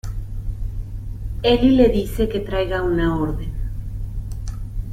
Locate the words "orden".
3.17-3.53